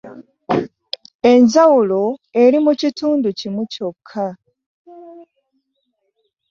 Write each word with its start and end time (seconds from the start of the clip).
Enjawulo 1.31 2.01
eri 2.43 2.57
mu 2.65 2.71
kintu 2.99 3.29
kimu 3.39 3.63
kyokka. 3.71 4.25